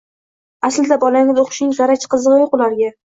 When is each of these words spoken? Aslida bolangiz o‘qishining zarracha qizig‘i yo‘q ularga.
Aslida 0.69 0.97
bolangiz 1.03 1.41
o‘qishining 1.43 1.77
zarracha 1.81 2.11
qizig‘i 2.15 2.41
yo‘q 2.43 2.57
ularga. 2.61 2.91